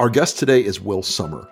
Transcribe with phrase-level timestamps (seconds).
[0.00, 1.46] Our guest today is Will Sommer.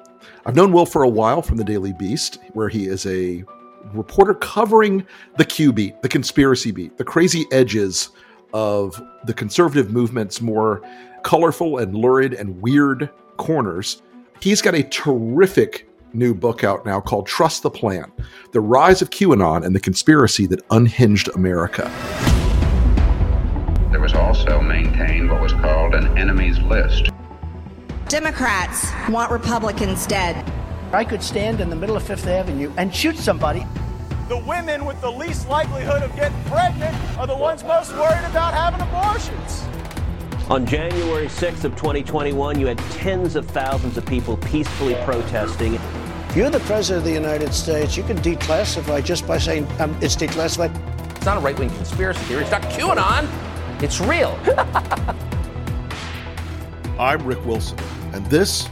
[0.46, 3.44] I've known Will for a while from the Daily Beast, where he is a
[3.92, 5.06] reporter covering
[5.36, 8.08] the Q beat, the conspiracy beat, the crazy edges
[8.54, 10.80] of the conservative movement's more
[11.24, 14.00] colorful and lurid and weird corners.
[14.40, 18.10] He's got a terrific new book out now called Trust the Plan
[18.52, 21.82] The Rise of QAnon and the Conspiracy That Unhinged America.
[23.90, 27.10] There was also maintained what was called an enemies list.
[28.08, 30.50] Democrats want Republicans dead.
[30.94, 33.66] I could stand in the middle of Fifth Avenue and shoot somebody.
[34.30, 38.54] The women with the least likelihood of getting pregnant are the ones most worried about
[38.54, 39.62] having abortions.
[40.48, 45.74] On January 6th of 2021, you had tens of thousands of people peacefully protesting.
[45.74, 49.94] If you're the president of the United States, you can declassify just by saying um,
[50.00, 50.74] it's declassified.
[51.14, 52.40] It's not a right wing conspiracy theory.
[52.40, 53.28] It's not QAnon.
[53.82, 54.38] It's real.
[56.98, 57.78] I'm Rick Wilson,
[58.18, 58.68] and this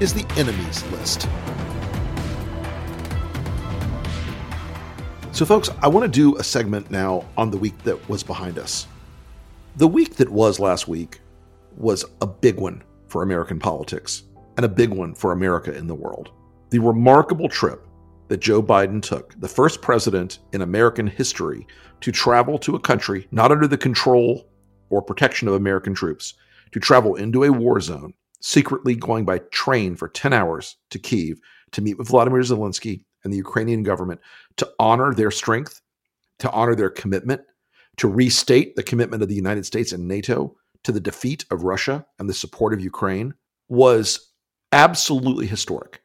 [0.00, 1.28] is the enemies list.
[5.30, 8.58] So, folks, I want to do a segment now on the week that was behind
[8.58, 8.88] us.
[9.76, 11.20] The week that was last week
[11.76, 14.24] was a big one for American politics
[14.56, 16.32] and a big one for America in the world.
[16.70, 17.86] The remarkable trip
[18.26, 21.68] that Joe Biden took, the first president in American history
[22.00, 24.48] to travel to a country not under the control
[24.90, 26.34] or protection of American troops,
[26.72, 28.12] to travel into a war zone,
[28.42, 31.38] secretly going by train for 10 hours to Kiev
[31.70, 34.20] to meet with Vladimir Zelensky and the Ukrainian government
[34.56, 35.80] to honor their strength,
[36.40, 37.40] to honor their commitment,
[37.96, 42.04] to restate the commitment of the United States and NATO to the defeat of Russia
[42.18, 43.34] and the support of Ukraine
[43.68, 44.32] was
[44.72, 46.02] absolutely historic.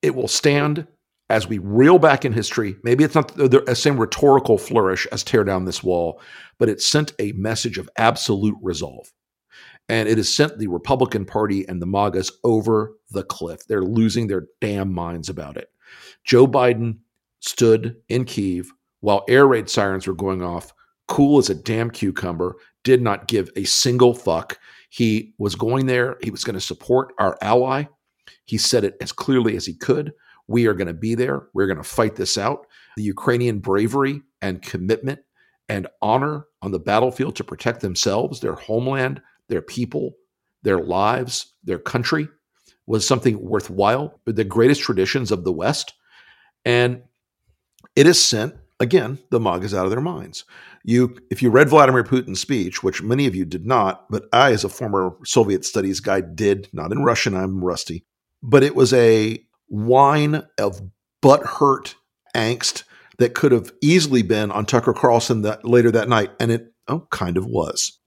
[0.00, 0.86] It will stand
[1.30, 2.76] as we reel back in history.
[2.82, 6.22] Maybe it's not the, the same rhetorical flourish as tear down this wall,
[6.58, 9.12] but it sent a message of absolute resolve.
[9.88, 13.66] And it has sent the Republican Party and the MAGAs over the cliff.
[13.66, 15.70] They're losing their damn minds about it.
[16.24, 16.98] Joe Biden
[17.40, 20.74] stood in Kiev while air raid sirens were going off,
[21.06, 24.58] cool as a damn cucumber, did not give a single fuck.
[24.90, 27.84] He was going there, he was going to support our ally.
[28.44, 30.12] He said it as clearly as he could.
[30.48, 31.48] We are going to be there.
[31.52, 32.66] We're going to fight this out.
[32.96, 35.20] The Ukrainian bravery and commitment
[35.68, 40.14] and honor on the battlefield to protect themselves, their homeland, their people,
[40.62, 42.28] their lives, their country
[42.86, 45.94] was something worthwhile, the greatest traditions of the West.
[46.64, 47.02] And
[47.94, 50.44] it has sent, again, the MAGAs out of their minds.
[50.84, 54.52] You, if you read Vladimir Putin's speech, which many of you did not, but I,
[54.52, 58.06] as a former Soviet studies guy, did, not in Russian, I'm rusty,
[58.42, 60.80] but it was a whine of
[61.22, 61.94] butthurt
[62.34, 62.84] angst
[63.18, 67.06] that could have easily been on Tucker Carlson that later that night, and it oh
[67.10, 67.98] kind of was.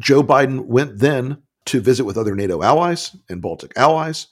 [0.00, 4.28] Joe Biden went then to visit with other NATO allies and Baltic allies,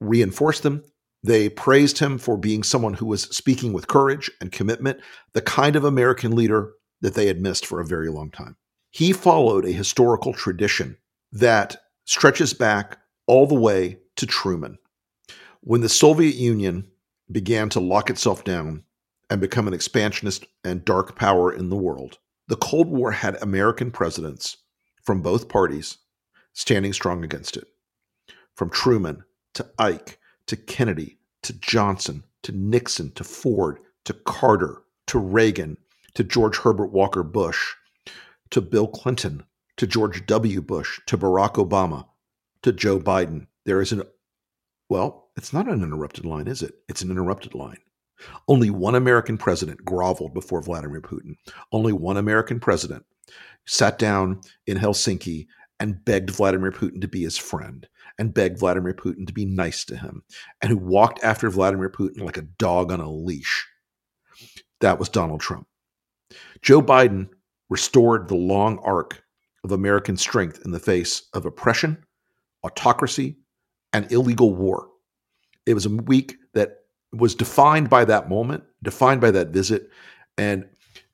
[0.00, 0.82] reinforced them.
[1.22, 5.00] They praised him for being someone who was speaking with courage and commitment,
[5.32, 8.56] the kind of American leader that they had missed for a very long time.
[8.90, 10.96] He followed a historical tradition
[11.32, 14.78] that stretches back all the way to Truman.
[15.60, 16.88] When the Soviet Union
[17.30, 18.84] began to lock itself down
[19.30, 23.90] and become an expansionist and dark power in the world, the Cold War had American
[23.90, 24.58] presidents
[25.02, 25.98] from both parties
[26.52, 27.66] standing strong against it.
[28.54, 29.24] From Truman
[29.54, 35.76] to Ike to Kennedy to Johnson to Nixon to Ford to Carter to Reagan
[36.14, 37.74] to George Herbert Walker Bush
[38.50, 39.44] to Bill Clinton
[39.76, 40.60] to George W.
[40.60, 42.06] Bush to Barack Obama
[42.62, 43.46] to Joe Biden.
[43.64, 44.02] There is an,
[44.88, 46.74] well, it's not an interrupted line, is it?
[46.88, 47.78] It's an interrupted line.
[48.48, 51.36] Only one American president groveled before Vladimir Putin.
[51.72, 53.04] Only one American president
[53.66, 55.46] sat down in Helsinki
[55.80, 57.88] and begged Vladimir Putin to be his friend
[58.18, 60.22] and begged Vladimir Putin to be nice to him
[60.62, 63.66] and who walked after Vladimir Putin like a dog on a leash.
[64.80, 65.66] That was Donald Trump.
[66.62, 67.28] Joe Biden
[67.70, 69.22] restored the long arc
[69.64, 72.04] of American strength in the face of oppression,
[72.62, 73.36] autocracy,
[73.92, 74.88] and illegal war.
[75.66, 76.36] It was a that
[77.16, 79.90] was defined by that moment, defined by that visit.
[80.36, 80.66] And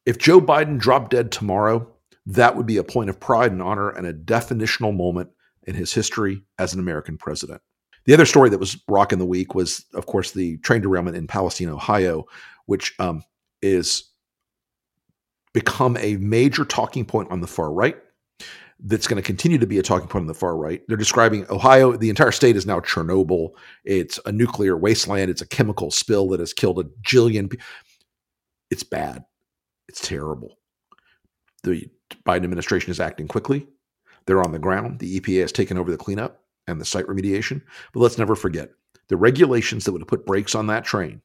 [0.07, 1.87] if Joe Biden dropped dead tomorrow,
[2.27, 5.31] that would be a point of pride and honor and a definitional moment
[5.67, 7.61] in his history as an American president.
[8.05, 11.27] The other story that was rocking the week was, of course, the train derailment in
[11.27, 12.25] Palestine, Ohio,
[12.67, 13.23] which um,
[13.63, 14.11] is
[15.53, 17.97] become a major talking point on the far right.
[18.83, 20.81] That's going to continue to be a talking point on the far right.
[20.89, 23.51] They're describing Ohio, the entire state is now Chernobyl.
[23.85, 25.31] It's a nuclear wasteland.
[25.31, 27.67] It's a chemical spill that has killed a jillion people.
[28.71, 29.25] It's bad.
[29.89, 30.59] It's terrible.
[31.63, 31.91] The
[32.25, 33.67] Biden administration is acting quickly.
[34.27, 34.99] They're on the ground.
[34.99, 37.63] The EPA has taken over the cleanup and the site remediation.
[37.93, 38.71] But let's never forget
[39.09, 41.21] the regulations that would have put brakes on that train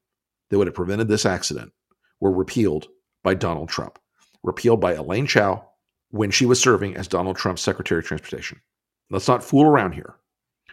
[0.49, 1.71] that would have prevented this accident
[2.19, 2.87] were repealed
[3.23, 3.99] by Donald Trump,
[4.43, 5.69] repealed by Elaine Chao
[6.15, 8.61] when she was serving as Donald Trump's Secretary of Transportation.
[9.09, 10.15] Let's not fool around here.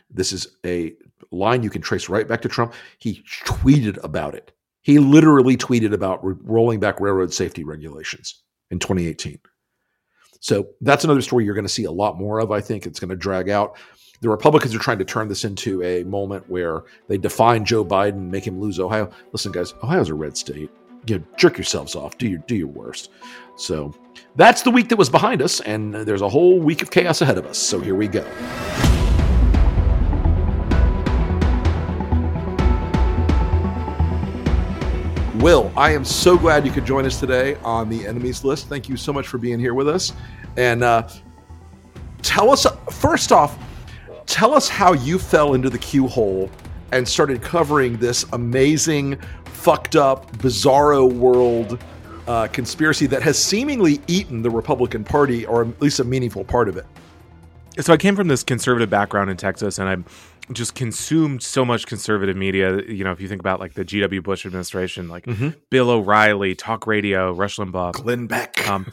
[0.09, 0.95] This is a
[1.33, 2.75] line you can trace right back to Trump.
[2.99, 4.53] He tweeted about it.
[4.83, 9.39] He literally tweeted about re- rolling back railroad safety regulations in 2018.
[10.39, 12.53] So that's another story you're going to see a lot more of.
[12.53, 13.77] I think it's going to drag out.
[14.21, 18.31] The Republicans are trying to turn this into a moment where they define Joe Biden,
[18.31, 19.11] make him lose Ohio.
[19.33, 20.71] Listen, guys, Ohio's a red state.
[21.07, 22.17] You know, jerk yourselves off.
[22.19, 23.11] Do your do your worst.
[23.57, 23.93] So
[24.35, 27.37] that's the week that was behind us, and there's a whole week of chaos ahead
[27.37, 27.59] of us.
[27.59, 28.27] So here we go.
[35.37, 38.69] Will, I am so glad you could join us today on the enemies list.
[38.69, 40.13] Thank you so much for being here with us.
[40.57, 41.09] And uh,
[42.23, 43.59] tell us, first off,
[44.27, 46.49] tell us how you fell into the Q hole
[46.93, 51.83] and started covering this amazing, fucked up, bizarro world
[52.27, 56.69] uh, conspiracy that has seemingly eaten the Republican Party, or at least a meaningful part
[56.69, 56.87] of it.
[57.81, 59.97] So I came from this conservative background in Texas, and I
[60.53, 62.83] just consumed so much conservative media.
[62.83, 64.23] You know, if you think about like the G.W.
[64.23, 65.51] Bush administration, like mm-hmm.
[65.71, 68.87] Bill O'Reilly, talk radio, Rush Limbaugh, Glenn Beck, um,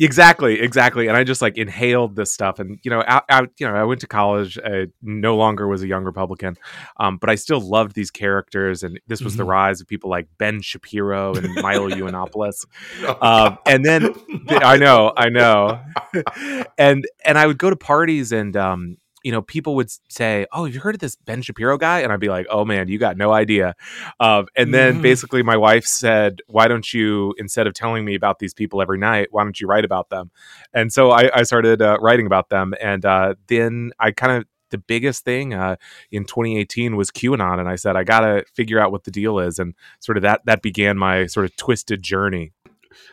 [0.00, 1.08] Exactly, exactly.
[1.08, 3.82] And I just like inhaled this stuff, and you know, out, out you know, I
[3.82, 4.56] went to college.
[4.64, 6.56] I no longer was a young Republican,
[6.98, 9.38] um, but I still loved these characters, and this was mm-hmm.
[9.38, 12.64] the rise of people like Ben Shapiro and Milo Yiannopoulos.
[13.02, 14.14] oh, um, and then
[14.48, 15.80] I know, I know,
[16.78, 20.64] and and I would go to parties and um, you know, people would say, "Oh,
[20.64, 22.98] have you heard of this Ben Shapiro guy?" And I'd be like, "Oh man, you
[22.98, 23.74] got no idea."
[24.20, 25.02] Um, and then mm.
[25.02, 28.98] basically, my wife said, "Why don't you, instead of telling me about these people every
[28.98, 30.30] night, why don't you write about them?"
[30.72, 34.46] And so I, I started uh, writing about them, and uh, then I kind of
[34.70, 35.76] the biggest thing uh,
[36.10, 39.38] in 2018 was QAnon, and I said I got to figure out what the deal
[39.38, 42.52] is, and sort of that that began my sort of twisted journey.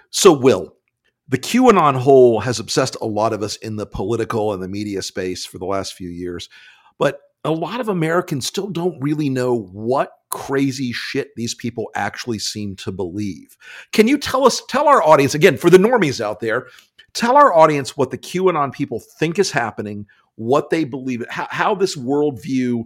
[0.09, 0.74] So, Will,
[1.27, 5.01] the QAnon hole has obsessed a lot of us in the political and the media
[5.01, 6.49] space for the last few years.
[6.97, 12.39] But a lot of Americans still don't really know what crazy shit these people actually
[12.39, 13.57] seem to believe.
[13.91, 16.67] Can you tell us, tell our audience, again, for the normies out there,
[17.13, 20.05] tell our audience what the QAnon people think is happening,
[20.35, 22.83] what they believe, how, how this worldview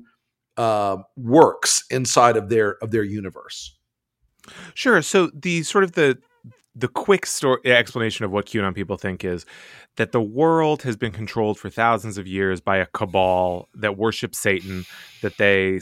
[0.57, 3.77] uh, works inside of their of their universe.
[4.73, 5.01] Sure.
[5.01, 6.19] So the sort of the
[6.75, 9.45] the quick story explanation of what QAnon people think is
[9.99, 14.39] that the world has been controlled for thousands of years by a cabal that worships
[14.39, 14.85] Satan,
[15.21, 15.81] that they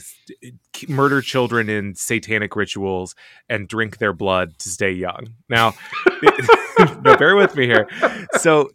[0.88, 3.14] murder children in satanic rituals
[3.48, 5.34] and drink their blood to stay young.
[5.48, 5.72] Now,
[7.04, 7.86] no, bear with me here.
[8.38, 8.70] So,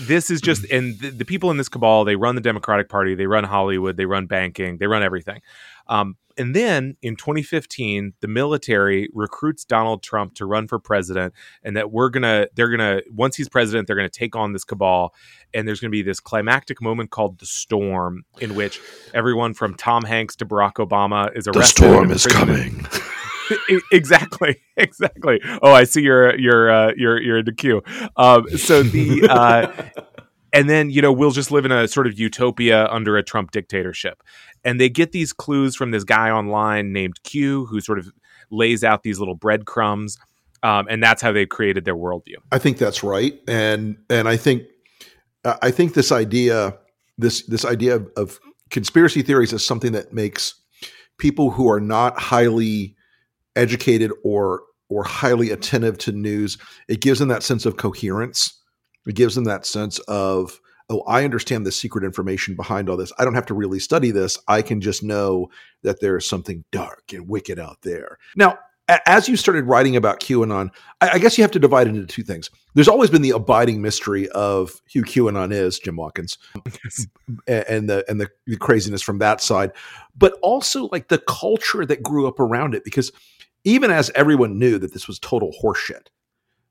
[0.00, 3.14] this is just, and the, the, people in this cabal, they run the Democratic Party,
[3.14, 5.40] they run Hollywood, they run banking, they run everything.
[5.86, 11.34] Um, and then in 2015, the military recruits Donald Trump to run for president,
[11.64, 15.14] and that we're gonna, they're gonna, once he's president, they're gonna take on this cabal,
[15.54, 18.80] and there's gonna be this climactic moment called the storm, in which
[19.14, 21.84] everyone from Tom Hanks to Barack Obama is arrested.
[21.84, 22.86] The storm is coming.
[23.92, 25.40] exactly, exactly.
[25.62, 27.82] Oh, I see you're you're uh, you're you're in the queue.
[28.16, 29.72] Um, so the uh,
[30.52, 33.50] and then you know we'll just live in a sort of utopia under a Trump
[33.50, 34.22] dictatorship
[34.64, 38.10] and they get these clues from this guy online named Q, who sort of
[38.50, 40.18] lays out these little breadcrumbs,
[40.62, 42.36] um, and that's how they created their worldview.
[42.52, 44.62] I think that's right, and and I think
[45.44, 46.78] I think this idea
[47.16, 50.54] this this idea of, of conspiracy theories is something that makes
[51.18, 52.96] people who are not highly
[53.56, 56.56] educated or or highly attentive to news
[56.88, 58.62] it gives them that sense of coherence
[59.06, 60.60] it gives them that sense of
[60.90, 63.12] oh, I understand the secret information behind all this.
[63.18, 64.38] I don't have to really study this.
[64.48, 65.48] I can just know
[65.82, 68.18] that there is something dark and wicked out there.
[68.36, 72.06] Now, as you started writing about QAnon, I guess you have to divide it into
[72.06, 72.50] two things.
[72.74, 76.38] There's always been the abiding mystery of who QAnon is, Jim Watkins,
[77.46, 79.72] and the and the, the craziness from that side,
[80.16, 82.84] but also like the culture that grew up around it.
[82.84, 83.12] Because
[83.64, 86.06] even as everyone knew that this was total horseshit,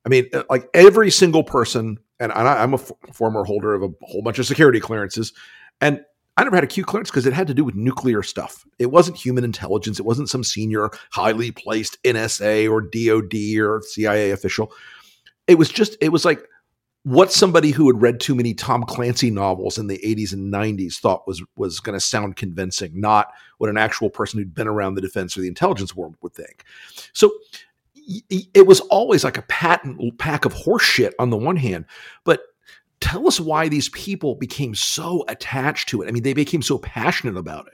[0.05, 3.83] I mean, uh, like every single person, and I, am a f- former holder of
[3.83, 5.33] a whole bunch of security clearances,
[5.81, 6.01] and
[6.38, 8.65] I never had a Q clearance because it had to do with nuclear stuff.
[8.77, 10.00] It wasn't human intelligence.
[10.00, 14.72] It wasn't some senior, highly placed NSA or DOD or CIA official.
[15.48, 16.48] It was just, it was like
[17.03, 21.00] what somebody who had read too many Tom Clancy novels in the 80s and 90s
[21.00, 24.96] thought was was going to sound convincing, not what an actual person who'd been around
[24.96, 26.65] the defense or the intelligence world would think.
[27.13, 27.32] So
[28.29, 31.86] it was always like a patent pack of horseshit on the one hand,
[32.24, 32.41] but
[33.01, 36.07] tell us why these people became so attached to it.
[36.07, 37.73] I mean, they became so passionate about it.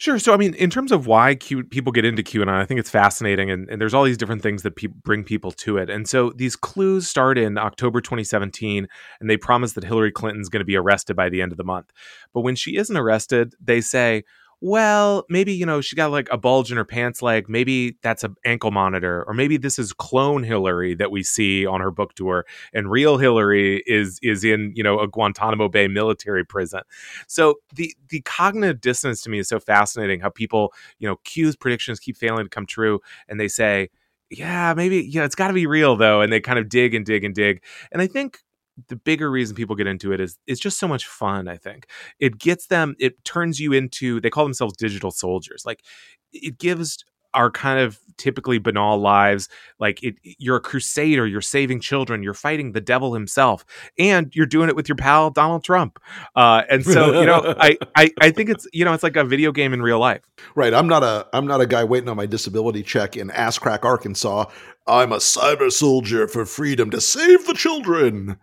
[0.00, 0.18] Sure.
[0.18, 2.88] So, I mean, in terms of why Q, people get into QAnon, I think it's
[2.88, 5.90] fascinating, and, and there's all these different things that pe- bring people to it.
[5.90, 8.88] And so, these clues start in October 2017,
[9.20, 11.64] and they promise that Hillary Clinton's going to be arrested by the end of the
[11.64, 11.92] month.
[12.32, 14.24] But when she isn't arrested, they say,
[14.62, 17.48] well, maybe, you know, she got like a bulge in her pants leg.
[17.48, 21.80] Maybe that's an ankle monitor, or maybe this is clone Hillary that we see on
[21.80, 26.44] her book tour, and real Hillary is is in, you know, a Guantanamo Bay military
[26.44, 26.82] prison.
[27.26, 31.56] So the the cognitive dissonance to me is so fascinating how people, you know, Q's
[31.56, 33.88] predictions keep failing to come true, and they say,
[34.30, 36.20] yeah, maybe, you know, it's got to be real though.
[36.20, 37.62] And they kind of dig and dig and dig.
[37.92, 38.40] And I think
[38.88, 41.86] the bigger reason people get into it is it's just so much fun i think.
[42.18, 45.64] It gets them it turns you into they call themselves digital soldiers.
[45.64, 45.84] Like
[46.32, 51.80] it gives our kind of typically banal lives like it, you're a crusader you're saving
[51.80, 53.64] children you're fighting the devil himself
[53.98, 55.98] and you're doing it with your pal donald trump.
[56.34, 59.24] Uh, and so you know I, I i think it's you know it's like a
[59.24, 60.22] video game in real life.
[60.54, 63.58] Right i'm not a i'm not a guy waiting on my disability check in ass
[63.58, 64.46] crack arkansas.
[64.86, 68.38] I'm a cyber soldier for freedom to save the children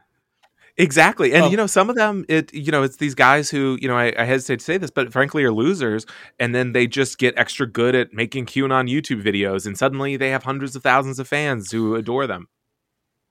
[0.78, 1.34] Exactly.
[1.34, 1.50] And, oh.
[1.50, 4.14] you know, some of them, it, you know, it's these guys who, you know, I,
[4.18, 6.06] I, hesitate to say this, but frankly are losers.
[6.40, 9.66] And then they just get extra good at making QAnon YouTube videos.
[9.66, 12.48] And suddenly they have hundreds of thousands of fans who adore them.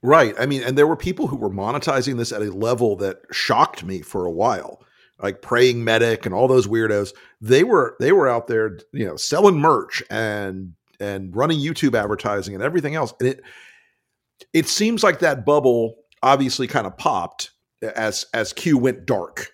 [0.03, 0.35] Right.
[0.39, 3.85] I mean, and there were people who were monetizing this at a level that shocked
[3.85, 4.83] me for a while.
[5.23, 7.15] Like praying medic and all those weirdos.
[7.41, 12.55] They were they were out there, you know, selling merch and and running YouTube advertising
[12.55, 13.15] and everything else.
[13.19, 13.41] And it
[14.53, 17.53] it seems like that bubble obviously kind of popped
[17.83, 19.53] as as Q went dark.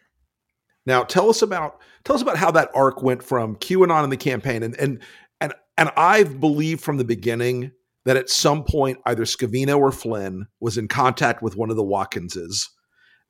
[0.86, 4.16] Now tell us about tell us about how that arc went from QAnon in the
[4.16, 5.02] campaign and and
[5.40, 7.72] and and I've believed from the beginning
[8.04, 11.84] that at some point either Scavino or Flynn was in contact with one of the
[11.84, 12.68] Watkinses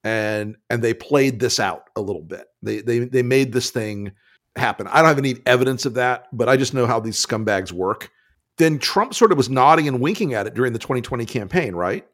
[0.04, 2.46] and and they played this out a little bit.
[2.62, 4.12] They they they made this thing
[4.56, 4.86] happen.
[4.86, 8.10] I don't have any evidence of that, but I just know how these scumbags work.
[8.58, 12.06] Then Trump sort of was nodding and winking at it during the 2020 campaign, right?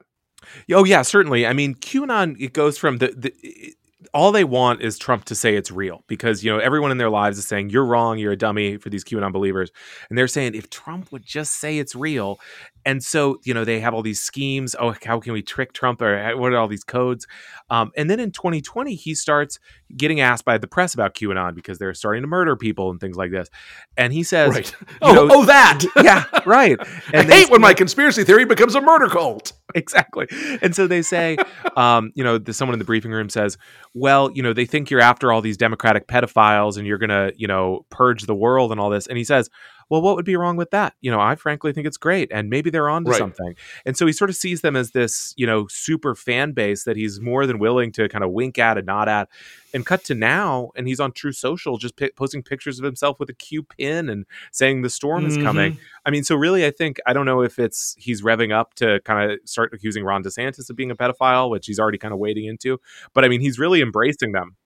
[0.72, 1.46] Oh yeah, certainly.
[1.46, 3.74] I mean, QAnon it goes from the, the
[4.14, 7.10] all they want is Trump to say it's real because you know everyone in their
[7.10, 9.72] lives is saying you're wrong, you're a dummy for these QAnon believers,
[10.08, 12.38] and they're saying if Trump would just say it's real,
[12.86, 14.76] and so you know they have all these schemes.
[14.78, 16.00] Oh, how can we trick Trump?
[16.00, 17.26] Or what are all these codes?
[17.70, 19.58] Um, and then in 2020, he starts
[19.96, 23.16] getting asked by the press about QAnon because they're starting to murder people and things
[23.16, 23.48] like this,
[23.96, 24.74] and he says, right.
[25.02, 26.78] "Oh, know, oh, that, yeah, right."
[27.12, 29.52] And I hate when my conspiracy theory becomes a murder cult.
[29.74, 30.26] Exactly,
[30.62, 31.36] and so they say,
[31.76, 33.58] um, you know, the, someone in the briefing room says,
[33.98, 37.32] "Well, you know, they think you're after all these Democratic pedophiles and you're going to,
[37.36, 39.50] you know, purge the world and all this," and he says
[39.88, 40.94] well, what would be wrong with that?
[41.00, 43.18] You know, I frankly think it's great, and maybe they're on to right.
[43.18, 43.54] something.
[43.86, 46.96] And so he sort of sees them as this, you know, super fan base that
[46.96, 49.28] he's more than willing to kind of wink at and nod at.
[49.74, 53.20] And cut to now, and he's on Truth Social, just p- posting pictures of himself
[53.20, 55.44] with a Q pin and saying the storm is mm-hmm.
[55.44, 55.78] coming.
[56.06, 58.98] I mean, so really, I think I don't know if it's he's revving up to
[59.00, 62.18] kind of start accusing Ron DeSantis of being a pedophile, which he's already kind of
[62.18, 62.80] wading into.
[63.12, 64.56] But I mean, he's really embracing them.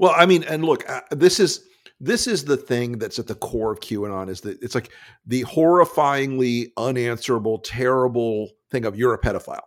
[0.00, 1.64] Well, I mean, and look, uh, this is
[2.00, 4.90] this is the thing that's at the core of QAnon is that it's like
[5.26, 9.60] the horrifyingly unanswerable, terrible thing of you're a pedophile.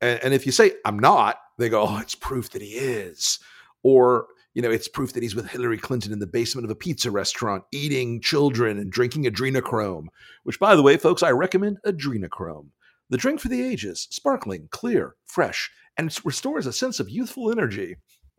[0.00, 3.38] And, and if you say I'm not, they go, oh, it's proof that he is.
[3.82, 6.74] Or, you know, it's proof that he's with Hillary Clinton in the basement of a
[6.74, 10.06] pizza restaurant, eating children and drinking adrenochrome,
[10.42, 12.68] which, by the way, folks, I recommend adrenochrome.
[13.08, 17.96] The drink for the ages, sparkling, clear, fresh, and restores a sense of youthful energy.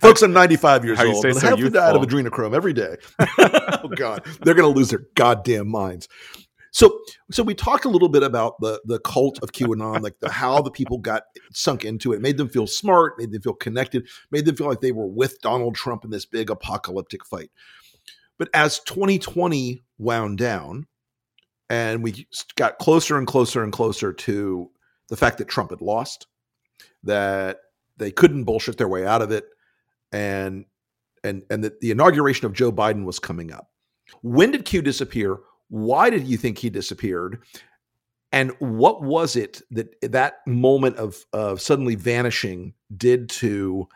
[0.00, 1.24] Folks, I'm 95 years old.
[1.24, 2.96] And so I have to die of adrenochrome every day.
[3.18, 6.08] oh God, they're going to lose their goddamn minds.
[6.70, 7.00] So,
[7.30, 10.60] so we talked a little bit about the the cult of QAnon, like the how
[10.60, 14.44] the people got sunk into it, made them feel smart, made them feel connected, made
[14.44, 17.50] them feel like they were with Donald Trump in this big apocalyptic fight.
[18.38, 20.86] But as 2020 wound down,
[21.70, 22.26] and we
[22.56, 24.70] got closer and closer and closer to
[25.08, 26.26] the fact that Trump had lost,
[27.02, 27.58] that
[27.96, 29.46] they couldn't bullshit their way out of it,
[30.12, 30.64] and
[31.24, 33.70] and and that the inauguration of Joe Biden was coming up.
[34.22, 35.38] When did Q disappear?
[35.68, 37.42] Why did you think he disappeared?
[38.32, 43.88] And what was it that that moment of of suddenly vanishing did to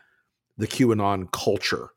[0.58, 1.90] the QAnon culture?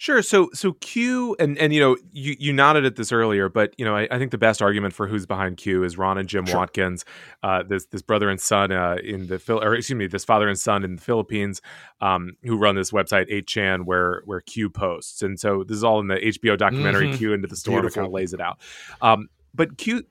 [0.00, 0.22] Sure.
[0.22, 3.84] So so Q and and you know you you nodded at this earlier, but you
[3.84, 6.46] know I, I think the best argument for who's behind Q is Ron and Jim
[6.46, 6.56] sure.
[6.56, 7.04] Watkins,
[7.42, 10.48] uh, this this brother and son uh, in the Phil or excuse me this father
[10.48, 11.60] and son in the Philippines,
[12.00, 16.00] um, who run this website 8chan where where Q posts, and so this is all
[16.00, 17.18] in the HBO documentary mm-hmm.
[17.18, 17.86] Q into the storm.
[17.86, 18.58] It kind of lays it out.
[19.02, 20.04] Um, but Q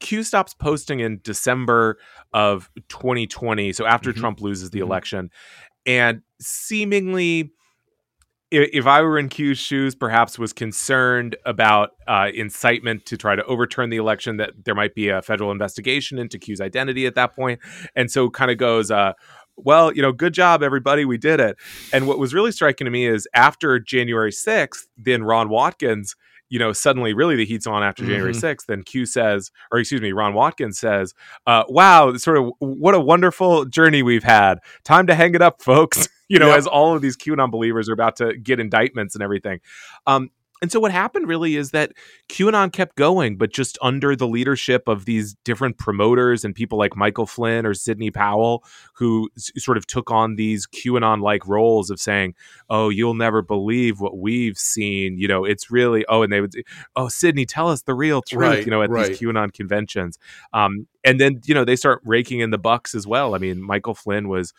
[0.00, 1.98] Q stops posting in December
[2.32, 4.16] of 2020, so after Mhm.
[4.16, 4.86] Trump loses the Mhm.
[4.86, 5.30] election,
[5.86, 7.52] and seemingly.
[8.50, 13.44] If I were in Q's shoes, perhaps was concerned about uh, incitement to try to
[13.44, 17.34] overturn the election, that there might be a federal investigation into Q's identity at that
[17.34, 17.58] point,
[17.96, 19.14] and so kind of goes, uh,
[19.56, 21.56] "Well, you know, good job, everybody, we did it."
[21.92, 26.14] And what was really striking to me is after January 6th, then Ron Watkins,
[26.48, 28.40] you know, suddenly really the heat's on after January Mhm.
[28.40, 28.66] 6th.
[28.66, 31.12] Then Q says, or excuse me, Ron Watkins says,
[31.46, 34.58] uh, wow, sort of what a wonderful journey we've had.
[34.84, 36.08] Time to hang it up, folks.
[36.28, 36.58] You know, Yep.
[36.58, 39.60] as all of these QAnon believers are about to get indictments and everything.
[40.08, 40.30] Um,
[40.62, 41.92] and so what happened really is that
[42.28, 46.96] QAnon kept going, but just under the leadership of these different promoters and people like
[46.96, 51.90] Michael Flynn or Sidney Powell, who s- sort of took on these QAnon like roles
[51.90, 52.34] of saying,
[52.70, 56.54] "Oh, you'll never believe what we've seen." You know, it's really oh, and they would,
[56.94, 59.08] "Oh, Sidney, tell us the real truth." Right, you know, at right.
[59.08, 60.18] these QAnon conventions,
[60.54, 63.34] um, and then you know they start raking in the bucks as well.
[63.34, 64.54] I mean, Michael Flynn was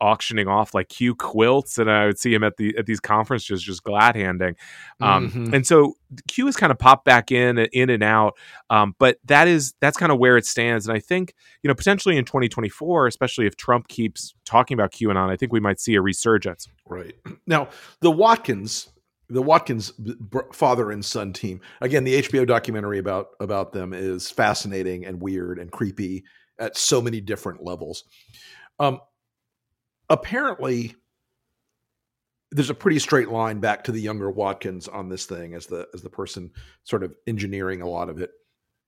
[0.00, 3.62] auctioning off like Q quilts, and I would see him at the at these conferences
[3.62, 4.56] just glad handing.
[5.00, 5.54] Um, Mhm.
[5.54, 5.94] And so
[6.28, 8.36] Q has kind of popped back in in and out,
[8.70, 10.88] um, but that is that's kind of where it stands.
[10.88, 15.30] And I think you know potentially in 2024, especially if Trump keeps talking about QAnon,
[15.30, 16.68] I think we might see a resurgence.
[16.86, 17.14] Right.
[17.46, 17.68] Now,
[18.00, 18.88] the Watkins,
[19.28, 19.92] the Watkins
[20.52, 21.60] father and son team.
[21.80, 26.24] Again, the HBO documentary about about them is fascinating and weird and creepy
[26.58, 28.04] at so many different levels.
[28.80, 29.00] Um,
[30.10, 30.94] apparently,
[32.50, 35.88] there's a pretty straight line back to the younger Watkins on this thing as the
[35.94, 36.50] as the person
[36.82, 38.32] sort of engineering a lot of it.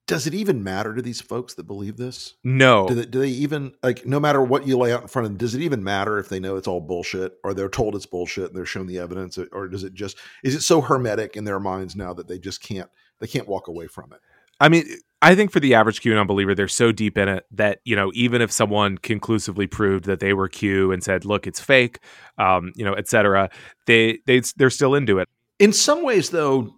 [0.08, 2.34] Does it even matter to these folks that believe this?
[2.42, 5.26] No, Do they, do they even like no matter what you lay out in front
[5.26, 5.38] of them?
[5.38, 8.48] Does it even matter if they know it's all bullshit, or they're told it's bullshit
[8.48, 11.60] and they're shown the evidence, or does it just is it so hermetic in their
[11.60, 14.18] minds now that they just can't they can't walk away from it?
[14.60, 14.84] I mean,
[15.22, 18.10] I think for the average QAnon believer, they're so deep in it that you know,
[18.12, 22.00] even if someone conclusively proved that they were Q and said, "Look, it's fake,"
[22.38, 23.48] um, you know, et cetera,
[23.86, 25.28] they they they're still into it.
[25.60, 26.74] In some ways, though,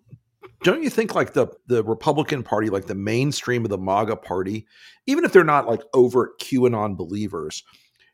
[0.63, 4.67] don't you think like the the Republican Party, like the mainstream of the MAGA Party,
[5.07, 7.65] even if they're not like overt QAnon believers,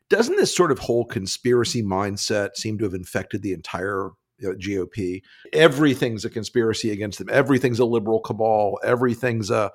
[0.07, 5.23] doesn't this sort of whole conspiracy mindset seem to have infected the entire GOP?
[5.51, 7.29] Everything's a conspiracy against them.
[7.29, 8.79] Everything's a liberal cabal.
[8.81, 9.71] Everything's a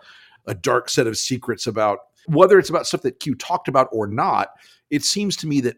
[0.47, 4.07] a dark set of secrets about whether it's about stuff that Q talked about or
[4.07, 4.49] not.
[4.91, 5.77] It seems to me that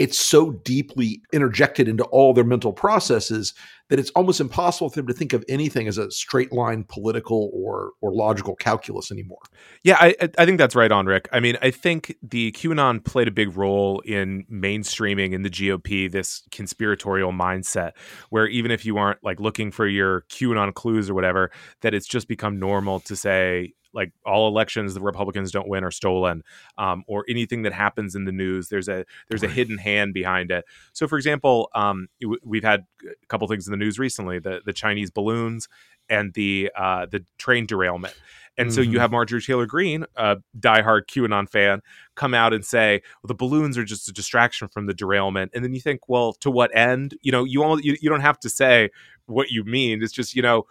[0.00, 3.52] it's so deeply interjected into all their mental processes
[3.90, 7.50] that it's almost impossible for them to think of anything as a straight line political
[7.52, 9.42] or or logical calculus anymore.
[9.82, 11.28] Yeah, I I- think that's right on, Rick.
[11.32, 16.10] I mean, I think the QAnon played a big role in mainstreaming in the GOP
[16.10, 17.92] this conspiratorial mindset,
[18.30, 21.50] where even if you aren't like looking for your QAnon clues or whatever,
[21.82, 25.90] that it's just become normal to say like all elections the Republicans don't win are
[25.90, 26.42] stolen,
[26.78, 30.50] um, or anything that happens in the news there's a there's a hidden hand behind
[30.50, 30.64] it.
[30.92, 32.08] So, for example, um,
[32.42, 35.68] we've had a couple things in the news recently: the the Chinese balloons
[36.08, 38.14] and the uh, the train derailment.
[38.58, 39.00] And so you Mhm.
[39.00, 41.80] have Marjorie Taylor Greene, a diehard QAnon fan,
[42.16, 45.64] come out and say, "Well, the balloons are just a distraction from the derailment." And
[45.64, 48.38] then you think, "Well, to what end?" You know, you almost you, you don't have
[48.40, 48.90] to say
[49.26, 50.02] what you mean.
[50.02, 50.66] It's just you know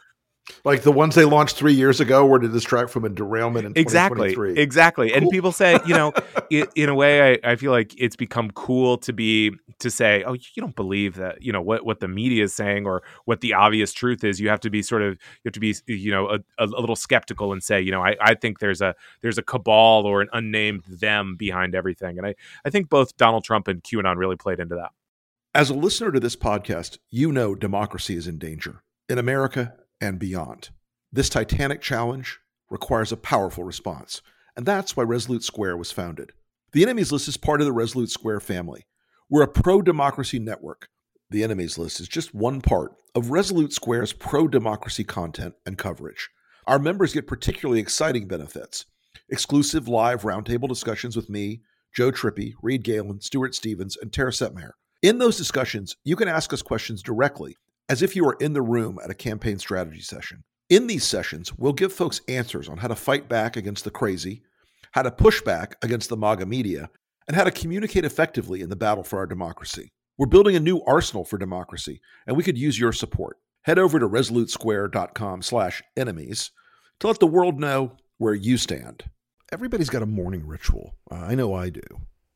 [0.63, 3.73] Like the ones they launched three years ago were to distract from a derailment in
[3.75, 4.61] exactly 2023.
[4.61, 5.13] exactly.
[5.13, 6.13] And people say, you know,
[6.51, 10.23] i in a way, I, I feel like it's become cool to be to say,
[10.23, 13.41] "Oh, you don't believe that," you know, what what the media is saying or what
[13.41, 14.39] the obvious truth is.
[14.39, 16.79] You have to be sort of you have to be you know a, a, a
[16.79, 20.21] little skeptical and say, you know, I, I think there's a there's a cabal or
[20.21, 22.17] an unnamed them behind everything.
[22.17, 22.35] And I
[22.65, 24.91] I think both Donald Trump and QAnon really played into that.
[25.55, 30.19] As a listener to this podcast, you know democracy is in danger in America and
[30.19, 30.69] beyond.
[31.11, 34.21] This titanic challenge requires a powerful response,
[34.55, 36.31] and that's why Resolute Square was founded.
[36.71, 38.85] The Enemies List is part of the Resolute Square family.
[39.29, 40.89] We're a pro democracy network.
[41.29, 46.29] The Enemies List is just one part of Resolute Square's pro democracy content and coverage.
[46.67, 48.85] Our members get particularly exciting benefits
[49.29, 51.61] exclusive live roundtable discussions with me,
[51.95, 54.71] Joe Trippi, Reed Galen, Stuart Stevens, and Tara Setmeyer.
[55.01, 57.55] In those discussions, you can ask us questions directly,
[57.89, 60.43] as if you were in the room at a campaign strategy session.
[60.69, 64.43] In these sessions, we'll give folks answers on how to fight back against the crazy,
[64.91, 66.91] how to push back against the MAGA media,
[67.27, 69.89] and how to communicate effectively in the battle for our democracy.
[70.17, 73.37] We're building a new arsenal for democracy, and we could use your support.
[73.63, 76.51] Head over to resolutesquare.com slash enemies
[76.99, 79.03] to let the world know where you stand.
[79.51, 80.95] Everybody's got a morning ritual.
[81.09, 81.81] Uh, I know I do.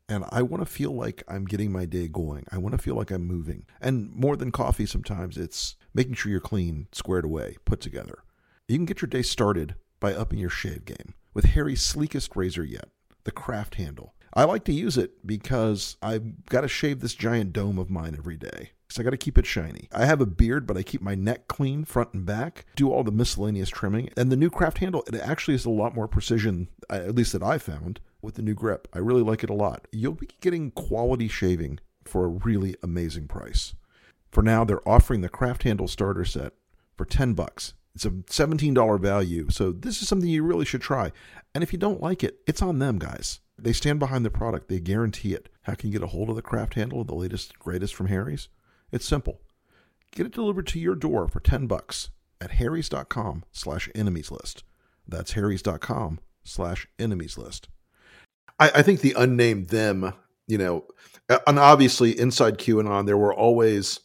[0.09, 2.45] And I want to feel like I'm getting my day going.
[2.51, 3.65] I want to feel like I'm moving.
[3.81, 8.19] And more than coffee, sometimes it's making sure you're clean, squared away, put together.
[8.67, 12.63] You can get your day started by upping your shave game with Harry's sleekest razor
[12.63, 12.89] yet,
[13.23, 14.13] the craft handle.
[14.33, 18.15] I like to use it because I've got to shave this giant dome of mine
[18.17, 18.71] every day.
[18.89, 19.87] So I got to keep it shiny.
[19.91, 23.03] I have a beard, but I keep my neck clean front and back, do all
[23.03, 24.09] the miscellaneous trimming.
[24.17, 27.41] And the new craft handle, it actually is a lot more precision, at least that
[27.41, 28.87] I found, with the new grip.
[28.93, 29.87] I really like it a lot.
[29.91, 33.75] You'll be getting quality shaving for a really amazing price.
[34.31, 36.53] For now, they're offering the craft handle starter set
[36.95, 37.73] for 10 bucks.
[37.95, 41.11] It's a $17 value, so this is something you really should try.
[41.53, 43.39] And if you don't like it, it's on them, guys.
[43.57, 44.67] They stand behind the product.
[44.67, 45.49] They guarantee it.
[45.63, 48.49] How can you get a hold of the craft handle, the latest greatest from Harry's?
[48.91, 49.41] It's simple.
[50.11, 52.09] Get it delivered to your door for 10 bucks
[52.41, 54.63] at harrys.com slash enemies list.
[55.07, 57.69] That's harrys.com slash enemies list.
[58.59, 60.13] I, I think the unnamed them,
[60.47, 60.85] you know,
[61.47, 63.99] and obviously inside QAnon, there were always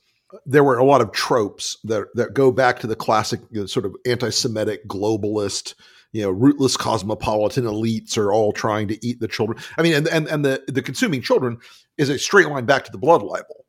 [0.45, 3.67] there were a lot of tropes that that go back to the classic you know,
[3.67, 5.75] sort of anti-Semitic globalist,
[6.13, 9.59] you know, rootless cosmopolitan elites are all trying to eat the children.
[9.77, 11.59] I mean, and and and the the consuming children
[11.97, 13.65] is a straight line back to the blood libel.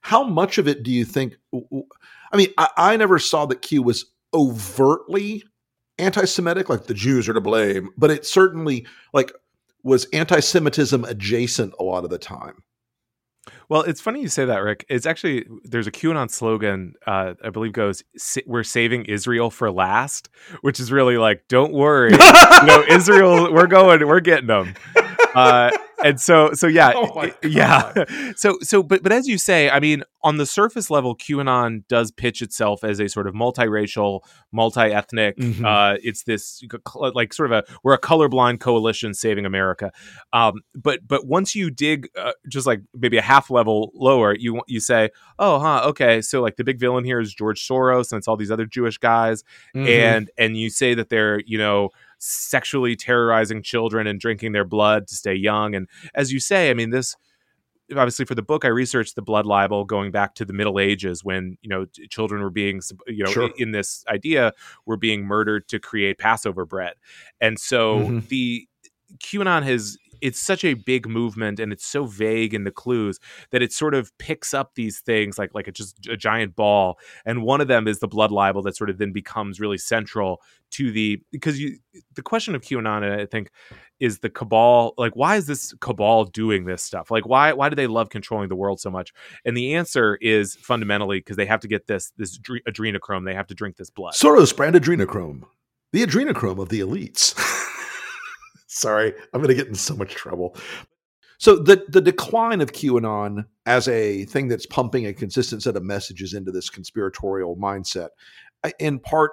[0.00, 1.36] How much of it do you think?
[2.32, 5.44] I mean, I, I never saw that Q was overtly
[5.98, 9.32] anti-Semitic, like the Jews are to blame, but it certainly like
[9.82, 12.62] was anti-Semitism adjacent a lot of the time.
[13.68, 14.84] Well, it's funny you say that, Rick.
[14.88, 18.04] It's actually there's a QAnon slogan uh, I believe goes
[18.46, 20.28] "We're saving Israel for last,"
[20.60, 24.74] which is really like, "Don't worry, you know, Israel, we're going, we're getting them."
[25.34, 25.70] Uh,
[26.04, 27.92] and so so yeah Oh yeah
[28.36, 32.10] so so but but as you say i mean on the surface level qanon does
[32.10, 35.64] pitch itself as a sort of multiracial multi-ethnic Mhm.
[35.64, 36.62] uh it's this
[36.94, 39.90] like sort of a we're a colorblind coalition saving america
[40.32, 44.60] um but but once you dig uh, just like maybe a half level lower you
[44.66, 48.18] you say oh huh okay so like the big villain here is george soros and
[48.18, 49.88] it's all these other jewish guys Mhm.
[49.88, 51.90] and and you say that they're you know
[52.24, 56.74] sexually terrorizing children and drinking their blood to stay young and as you say i
[56.74, 57.16] mean this
[57.90, 61.24] obviously for the book i researched the blood libel going back to the middle ages
[61.24, 63.50] when you know children were being you know Sure.
[63.58, 64.52] in this idea
[64.86, 66.94] were being murdered to create passover bread
[67.40, 68.28] and so Mhm.
[68.28, 68.68] the
[69.18, 73.18] qanon has it's such a big movement and it's so vague in the clues
[73.50, 76.98] that it sort of picks up these things like like a, just a giant ball
[77.26, 80.40] and one of them is the blood libel that sort of then becomes really central
[80.70, 81.76] to the because you
[82.14, 83.50] the question of qanon i think
[84.02, 87.10] is the cabal like why is this cabal doing this stuff?
[87.10, 89.12] Like why why do they love controlling the world so much?
[89.44, 93.34] And the answer is fundamentally because they have to get this this dre- adrenochrome they
[93.34, 94.14] have to drink this blood.
[94.14, 95.44] Soros brand adrenochrome,
[95.92, 97.38] the adrenochrome of the elites.
[98.72, 100.56] Sorry, I'm going to get in so much trouble.
[101.36, 105.82] So the the decline of QAnon as a thing that's pumping a consistent set of
[105.82, 108.08] messages into this conspiratorial mindset,
[108.64, 109.32] uh, in part,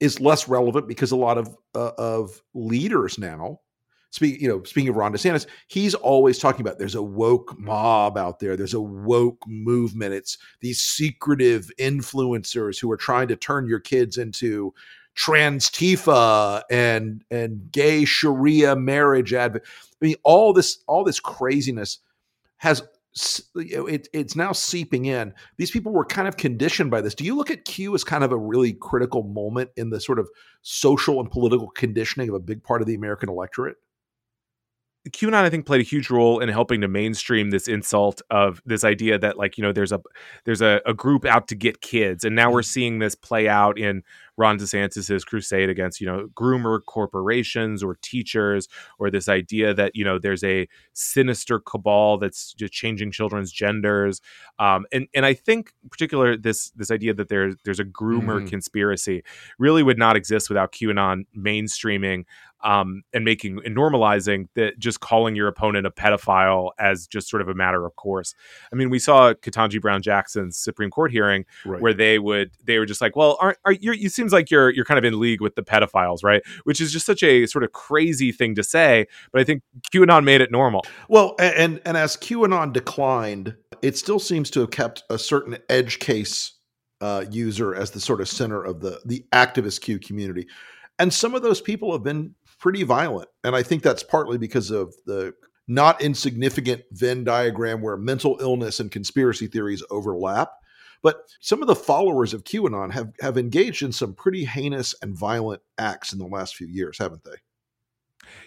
[0.00, 3.60] is less relevant because a lot of uh, of leaders now.
[4.10, 8.18] Speak, you know, speaking of Ron DeSantis, he's always talking about there's a woke mob
[8.18, 8.56] out there.
[8.56, 10.14] There's a woke movement.
[10.14, 14.74] It's these secretive influencers who are trying to turn your kids into
[15.16, 19.68] trans Tifa and and gay Sharia marriage advocate.
[20.00, 21.98] I mean, all this all this craziness
[22.58, 22.82] has
[23.54, 25.32] it, it's now seeping in.
[25.56, 27.14] These people were kind of conditioned by this.
[27.14, 30.18] Do you look at Q as kind of a really critical moment in the sort
[30.18, 30.28] of
[30.60, 33.76] social and political conditioning of a big part of the American electorate?
[35.10, 38.84] QAnon, I think, played a huge role in helping to mainstream this insult of this
[38.84, 40.00] idea that, like, you know, there's a
[40.44, 43.78] there's a, a group out to get kids, and now we're seeing this play out
[43.78, 44.02] in
[44.38, 50.04] Ron DeSantis's crusade against, you know, groomer corporations or teachers, or this idea that you
[50.04, 54.20] know there's a sinister cabal that's just changing children's genders,
[54.58, 58.40] um, and and I think, in particular, this this idea that there's there's a groomer
[58.40, 58.46] Mhm.
[58.46, 59.22] conspiracy
[59.58, 62.24] really would not exist without QAnon mainstreaming
[62.62, 67.42] um, and making and normalizing that just calling your opponent a pedophile as just sort
[67.42, 68.34] of a matter of course.
[68.72, 71.80] I mean, we saw Ketanji Brown Jackson's Supreme Court hearing Right.
[71.80, 73.92] where they would they were just like, well, aren't are you?
[73.92, 76.42] It seems like you're you're kind of in league with the pedophiles, right?
[76.64, 79.62] Which is just such a sort of crazy thing to say, but I think
[79.94, 80.84] QAnon made it normal.
[81.08, 85.98] Well, and and as QAnon declined, it still seems to have kept a certain edge
[85.98, 86.54] case
[87.00, 90.46] uh, user as the sort of center of the the activist Q community,
[90.98, 92.34] and some of those people have been
[92.66, 95.32] pretty violent, and I think that's partly because of the
[95.68, 100.50] not insignificant Venn diagram where mental illness and conspiracy theories overlap.
[101.00, 105.16] But some of the followers of QAnon have have engaged in some pretty heinous and
[105.16, 107.36] violent acts in the last few years, haven't they?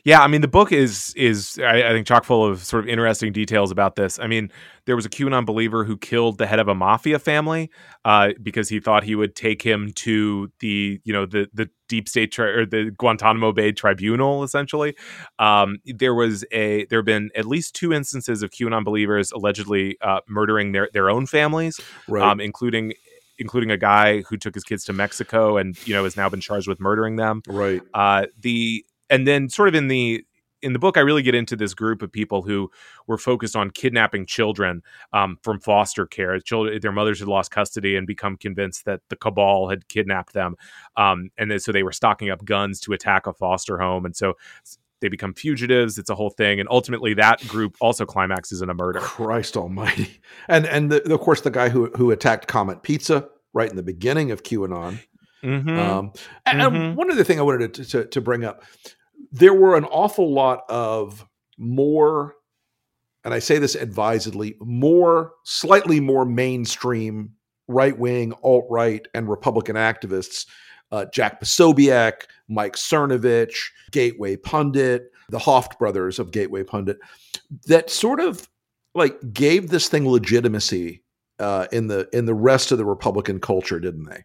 [0.04, 2.90] Yeah, I mean the book is is I, I, think chock full of sort of
[2.90, 4.20] interesting details about this.
[4.20, 4.52] I mean,
[4.86, 7.70] there was a QAnon believer who killed the head of a mafia family
[8.06, 12.08] uh, because he thought he would take him to the you know the the deep
[12.08, 14.44] state tri- or the Guantanamo Bay Tribunal.
[14.44, 14.96] Essentially,
[15.38, 19.98] um, there was a there have been at least two instances of QAnon believers allegedly
[20.02, 22.24] uh, murdering their their own families, right.
[22.24, 22.94] um, including
[23.40, 26.42] including a guy who took his kids to Mexico and you know has now been
[26.42, 27.42] charged with murdering them.
[27.48, 27.82] Right.
[27.94, 30.24] Uh, the and then sort of in the
[30.62, 32.70] in the book, I really get into this group of people who
[33.08, 34.82] were focused on kidnapping children
[35.14, 36.38] um, from foster care.
[36.40, 40.56] Children, their mothers had lost custody and become convinced that the cabal had kidnapped them,
[40.98, 44.16] um, and then, so they were stocking up guns to attack a foster home, and
[44.16, 44.34] so
[45.02, 45.98] they become fugitives.
[45.98, 49.00] It's a whole thing, and ultimately, that group also climaxes in a murder.
[49.00, 50.20] Christ Almighty!
[50.48, 53.84] And and the, of course, the guy who who attacked Comet Pizza right in the
[53.84, 55.00] beginning of QAnon.
[55.44, 55.80] Mm-hmm.
[55.80, 56.12] Um,
[56.46, 56.96] and, mm-hmm.
[56.96, 58.64] one other thing I wanted to, to, to bring up
[59.32, 61.26] there were an awful lot of
[61.58, 62.36] more,
[63.24, 67.34] and I say this advisedly, more, slightly more mainstream
[67.68, 70.46] right wing, alt right, and Republican activists.
[70.92, 73.56] Uh, Jack Posobiec, Mike Cernovich,
[73.92, 76.98] Gateway Pundit, the Hoft brothers of Gateway Pundit,
[77.68, 78.50] that sort of
[78.96, 81.04] like gave this thing legitimacy
[81.38, 84.24] uh, in the in the rest of the Republican culture, didn't they?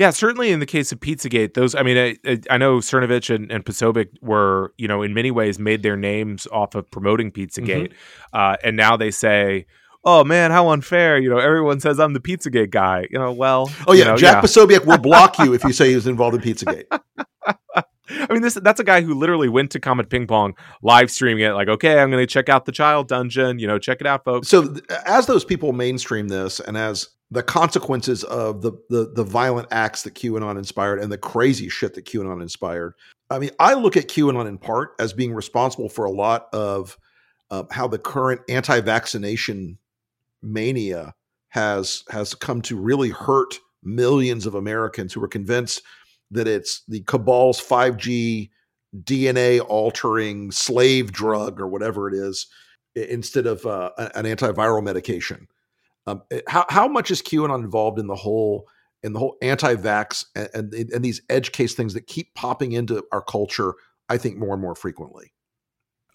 [0.00, 3.52] Yeah, certainly in the case of Pizzagate, those I mean, I, I know Cernovich and,
[3.52, 7.90] and Posobiec were, you know, in many ways made their names off of promoting Pizzagate,
[7.90, 8.32] mm-hmm.
[8.32, 9.66] uh, and now they say,
[10.02, 13.08] "Oh man, how unfair!" You know, everyone says I'm the Pizzagate guy.
[13.10, 14.40] You know, well, oh yeah, you know, Jack yeah.
[14.40, 16.86] Posobiec will block you if you say he was involved in Pizzagate.
[18.08, 21.44] I mean, this that's a guy who literally went to Comet Ping Pong, live streaming
[21.44, 23.58] it, like, okay, I'm going to check out the Child Dungeon.
[23.58, 24.48] You know, check it out, folks.
[24.48, 29.68] So, as those people mainstream this, and as the consequences of the, the the violent
[29.70, 32.94] acts that QAnon inspired and the crazy shit that QAnon inspired.
[33.30, 36.98] I mean, I look at QAnon in part as being responsible for a lot of
[37.50, 39.78] uh, how the current anti-vaccination
[40.42, 41.14] mania
[41.48, 45.82] has has come to really hurt millions of Americans who are convinced
[46.30, 48.50] that it's the cabal's 5G
[49.04, 52.46] DNA altering slave drug or whatever it is
[52.94, 55.46] instead of uh, an antiviral medication.
[56.10, 58.68] Um, eh, how how much is QAnon involved in the whole
[59.02, 63.04] in the whole anti-vax and, and, and these edge case things that keep popping into
[63.12, 63.74] our culture?
[64.08, 65.32] I think more and more frequently.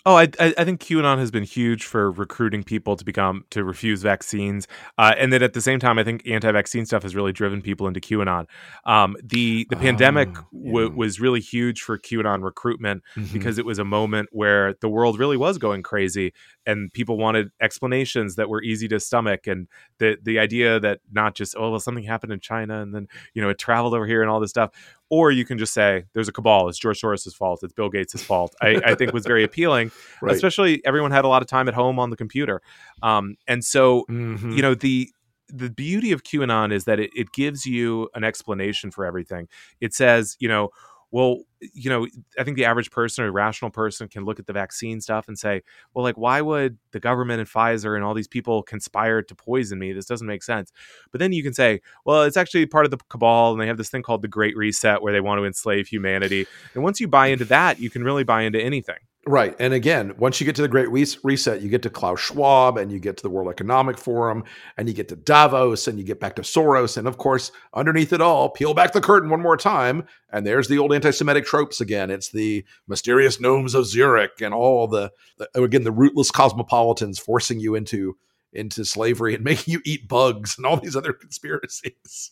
[0.08, 4.04] Oh, I, I think QAnon has been huge for recruiting people to become to refuse
[4.04, 4.68] vaccines,
[5.00, 7.88] uh, and then at the same time, I think anti-vaccine stuff has really driven people
[7.88, 8.46] into QAnon.
[8.86, 13.34] Um, the the pandemic ah, w- was really huge for QAnon recruitment mm-hmm.
[13.34, 16.34] because it was a moment where the world really was going crazy,
[16.68, 21.34] and people wanted explanations that were easy to stomach, and the the idea that not
[21.34, 24.22] just oh well something happened in China and then you know it traveled over here
[24.22, 24.72] and all this stuff
[25.10, 26.68] or you can just say there's a cabal.
[26.68, 27.62] It's George Soros' fault.
[27.64, 28.56] It's Bill Gates' fault.
[28.62, 29.92] I, I think was very appealing,
[30.22, 30.36] right.
[30.36, 32.62] especially everyone had a lot of time at home on the computer,
[33.04, 34.52] um, and so mm-hmm.
[34.52, 35.10] you know the
[35.48, 39.48] the beauty of QAnon is that it, it gives you an explanation for everything.
[39.80, 40.70] It says you know
[41.16, 42.06] well, you know,
[42.38, 45.40] I think the average person or rational person can look at the vaccine stuff and
[45.40, 45.62] say,
[45.94, 49.80] well, like, why would the government and Pfizer and all these people conspire to poison
[49.80, 49.94] me?
[49.94, 50.74] This doesn't make sense.
[51.14, 53.78] But then you can say, well, it's actually part of the cabal, and they have
[53.78, 56.48] this thing called the Great Reset where they want to enslave humanity.
[56.74, 59.00] And once you buy into that, you can really buy into anything.
[59.28, 59.56] Right.
[59.58, 62.92] And again, once you get to the Great Reset, you get to Klaus Schwab and
[62.92, 64.44] you get to the World Economic Forum
[64.78, 66.96] and you get to Davos and you get back to Soros.
[66.96, 70.06] And of course, underneath it all, peel back the curtain one more time.
[70.32, 72.12] And there's the old anti Semitic tropes again.
[72.12, 77.60] It's the mysterious gnomes of Zurich and all the, the, again, the rootless cosmopolitans forcing
[77.60, 78.18] you into,
[78.54, 82.30] into slavery and making you eat bugs and all these other conspiracies.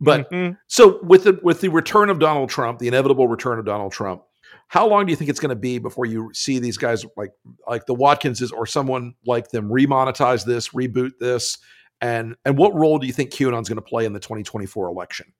[0.00, 0.54] But mm-hmm.
[0.66, 4.22] so with the with the return of Donald Trump, the inevitable return of Donald Trump,
[4.68, 7.32] how long do you think it's going to be before you see these guys like
[7.68, 11.58] like the Watkinses or someone like them remonetize this, reboot this,
[12.00, 15.32] and and what role do you think QAnon's going to play in the 2024 election?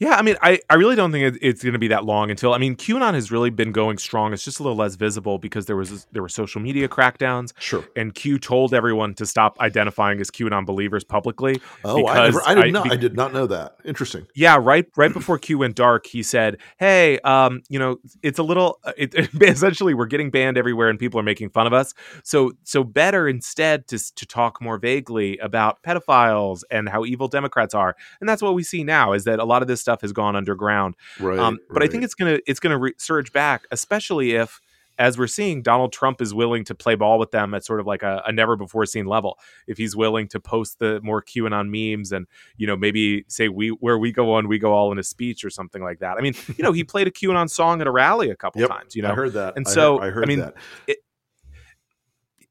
[0.00, 2.54] Yeah, I mean, I, I really don't think it's going to be that long until
[2.54, 4.32] I mean, QAnon has really been going strong.
[4.32, 7.52] It's just a little less visible because there was there were social media crackdowns.
[7.58, 7.84] Sure.
[7.96, 11.60] And Q told everyone to stop identifying as QAnon believers publicly.
[11.84, 12.84] Oh, I, never, I did I, not.
[12.84, 13.76] Be, I did not know that.
[13.84, 14.28] Interesting.
[14.36, 14.86] Yeah, right.
[14.96, 18.78] Right before Q went dark, he said, "Hey, um, you know, it's a little.
[18.84, 21.92] Uh, it, it, essentially, we're getting banned everywhere, and people are making fun of us.
[22.22, 27.74] So, so better instead to to talk more vaguely about pedophiles and how evil Democrats
[27.74, 27.96] are.
[28.20, 30.36] And that's what we see now is that a lot of this stuff has gone
[30.36, 30.94] underground.
[31.18, 31.38] Right.
[31.38, 31.88] Um, but right.
[31.88, 34.60] I think it's gonna it's gonna re- surge back, especially if
[34.98, 37.86] as we're seeing, Donald Trump is willing to play ball with them at sort of
[37.86, 39.38] like a, a never before seen level.
[39.68, 43.68] If he's willing to post the more QAnon memes and you know maybe say we
[43.70, 46.18] where we go on, we go all in a speech or something like that.
[46.18, 48.70] I mean, you know, he played a QAnon song at a rally a couple Yep,
[48.70, 48.94] times.
[48.96, 49.54] You know, I heard that.
[49.56, 50.54] and so I heard, I heard mean, that.
[50.86, 50.98] it-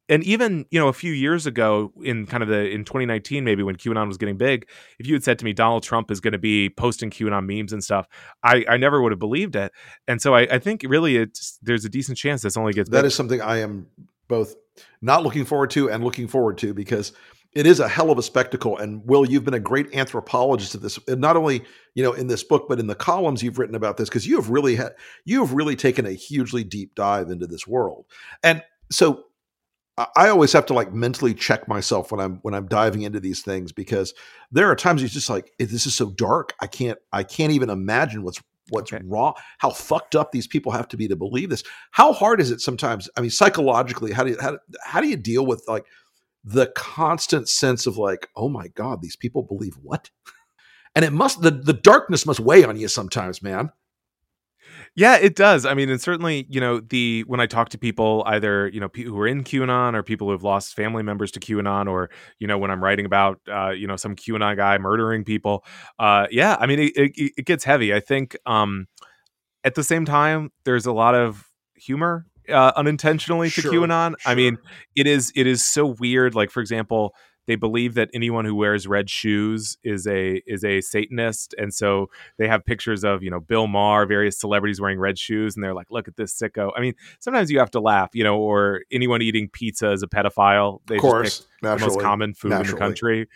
[0.10, 3.64] and even you know a few years ago in kind of the in 2019 maybe
[3.64, 4.68] when qanon was getting big
[5.00, 7.74] if you had said to me donald trump is going to be posting qanon memes
[7.74, 8.08] and stuff
[8.44, 9.72] i i never would have believed it
[10.08, 13.06] and so i, I think really it's there's a decent chance this only gets That
[13.06, 13.88] is something I am
[14.28, 14.56] both
[15.02, 17.14] not looking forward to and looking forward to because
[17.54, 18.78] it is a hell of a spectacle.
[18.78, 21.64] And Will, you've been a great anthropologist of this, and not only
[21.96, 24.36] you know in this book, but in the columns you've written about this because you
[24.36, 24.94] have really had
[25.26, 28.06] you have really taken a hugely deep dive into this world.
[28.44, 29.24] And so
[29.98, 33.42] I- always have to like mentally check myself when I'm when I'm diving into these
[33.42, 34.14] things because
[34.52, 36.54] there are times it's just like this is so dark.
[36.62, 39.04] I can't I can't even imagine what's what's Okay.
[39.06, 39.34] wrong.
[39.60, 41.64] How fucked up these people have to be to believe this.
[41.92, 43.10] How hard is it sometimes?
[43.18, 45.86] I mean, psychologically, how do you how, do- how do you deal with like
[46.44, 50.10] the constant sense of like, oh my god, these people believe what?
[50.96, 53.72] And it must the the darkness must weigh on you sometimes, man.
[54.98, 55.64] Yeah, it does.
[55.64, 58.90] I mean, and certainly, you know, the when I talk to people, either you know,
[58.90, 62.10] people who are in QAnon or people who have lost family members to QAnon, or
[62.40, 65.64] you know, when I'm writing about, uh, you know, some QAnon guy murdering people,
[66.00, 67.94] uh, yeah, I mean, it, it, it gets heavy.
[67.94, 68.88] I think um,
[69.64, 74.16] at the same time, there's a lot of humor uh, unintentionally to Sure, QAnon.
[74.26, 74.58] I mean,
[74.96, 76.36] it is it is so weird.
[76.36, 77.14] Like, for example,
[77.48, 82.10] they believe that anyone who wears red shoes is a is a Satanist, and so
[82.38, 85.74] they have pictures of you know Bill Maher, various celebrities wearing red shoes, and they're
[85.74, 88.82] like, "Look at this sicko." I mean, sometimes you have to laugh, you know, or
[88.92, 90.82] anyone eating pizza is a pedophile.
[90.88, 93.28] They Of course, the most common food in the country.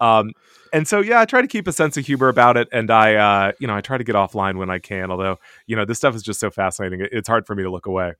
[0.00, 0.32] Um,
[0.72, 3.14] and so, yeah, I try to keep a sense of humor about it, and I,
[3.14, 5.10] uh, you know, I try to get offline when I can.
[5.10, 7.86] Although, you know, this stuff is just so fascinating; it's hard for me to look
[7.86, 8.14] away.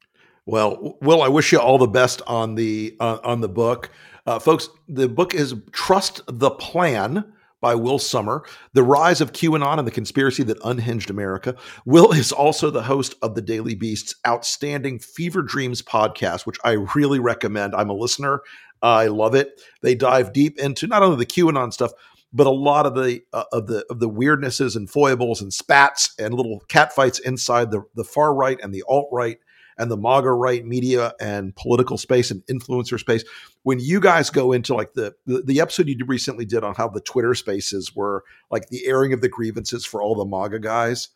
[0.46, 3.90] Well, Will, I wish you all the best on the uh, on the book,
[4.26, 4.68] uh, folks.
[4.88, 9.92] The book is "Trust the Plan" by Will Sommer, "The Rise of QAnon and the
[9.92, 15.42] Conspiracy That Unhinged America." Will is also the host of the Daily Beast's outstanding Fever
[15.42, 17.74] Dreams podcast, which I really recommend.
[17.74, 18.42] I'm a listener;
[18.82, 19.60] I love it.
[19.82, 21.92] They dive deep into not only the QAnon stuff,
[22.32, 26.14] but a lot of the uh, of the of the weirdnesses and foibles and spats
[26.18, 29.38] and little catfights inside the the far right and the alt right
[29.78, 33.24] and the MAGA right media and political space and influencer space.
[33.62, 36.88] When you guys go into like the, the the episode you recently did on how
[36.88, 41.08] the Twitter spaces were like the airing of the grievances for all the MAGA guys,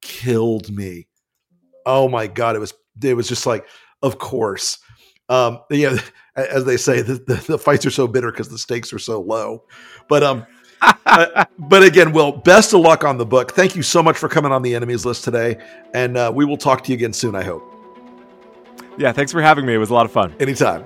[0.00, 1.06] killed me.
[1.86, 3.66] Oh my god, it was it was just like,
[4.02, 4.78] of course.
[5.28, 5.98] Um, yeah,
[6.36, 9.20] as they say, the, the, the fights are so bitter because the stakes are so
[9.20, 9.64] low.
[10.08, 10.46] But um,
[10.80, 13.52] uh, but again, Will, best of luck on the book.
[13.52, 15.58] Thank you so much for coming on the enemies list today,
[15.94, 17.34] and uh, we will talk to you again soon.
[17.34, 17.77] I hope.
[18.98, 19.74] Yeah, thanks for having me.
[19.74, 20.34] It was a lot of fun.
[20.40, 20.84] Anytime.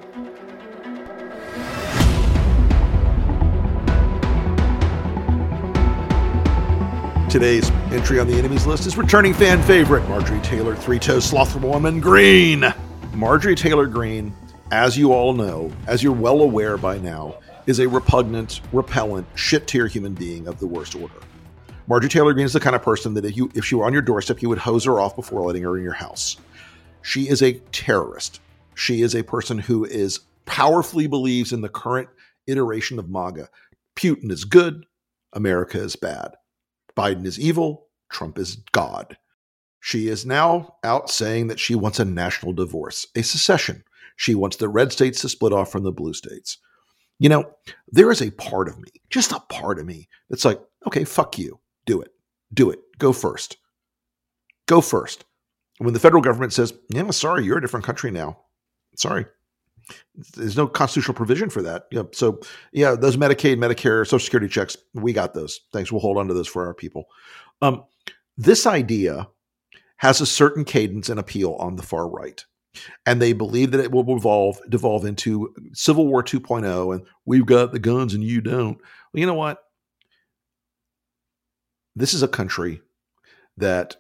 [7.31, 11.61] Today's entry on the enemies list is returning fan favorite Marjorie Taylor Three Toes Slothful
[11.61, 12.67] Woman Greene.
[13.15, 14.35] Marjorie Taylor Greene,
[14.71, 19.67] as you all know, as you're well aware by now, is a repugnant, repellent, shit
[19.67, 21.15] tier human being of the worst order.
[21.87, 23.95] Marjorie Taylor Greene is the kind of person that if you if she were on
[23.95, 26.37] your doorstep, you would hose her off before letting her in your house.
[27.03, 28.41] She is a terrorist.
[28.75, 32.09] She is a person who is powerfully believes in the current
[32.47, 33.49] iteration of MAGA.
[33.97, 34.85] Putin is good,
[35.33, 36.33] America is bad.
[36.97, 39.17] Biden is evil, Trump is God.
[39.81, 43.85] She is now out saying that she wants a national divorce, a secession.
[44.17, 46.59] She wants the red states to split off from the blue states.
[47.19, 47.51] You know,
[47.89, 51.39] there is a part of me, just a part of me, that's like, okay, fuck
[51.39, 51.61] you.
[51.85, 52.13] Do it.
[52.53, 52.79] Do it.
[52.99, 53.57] Go first.
[54.67, 55.25] Go first.
[55.79, 58.39] When the federal government says, yeah, sorry, you're a different country now.
[58.97, 59.27] Sorry.
[60.35, 61.87] There's no constitutional provision for that.
[61.91, 62.05] Yeah.
[62.13, 62.41] So,
[62.73, 65.61] yeah, those Medicaid, Medicare, Social Security checks, we got those.
[65.73, 65.91] Thanks.
[65.91, 67.07] We'll hold on to those for our people.
[67.61, 67.85] Um,
[68.37, 69.29] this idea
[69.99, 72.45] has a certain cadence and appeal on the far right.
[73.05, 77.73] And they believe that it will evolve, devolve into Civil War 2.0, and we've got
[77.73, 78.79] the guns and you don't.
[78.79, 79.63] Well, you know what?
[81.95, 82.81] This is a country
[83.59, 83.97] that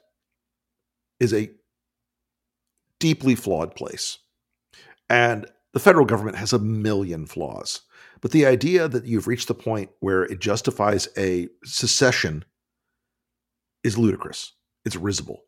[1.21, 1.51] is a
[3.03, 4.19] deeply flawed place.
[5.11, 7.81] And the federal government has a million flaws.
[8.21, 12.45] But the idea that you've reached the point where it justifies a secession
[13.83, 14.53] is ludicrous.
[14.85, 15.41] It's risible.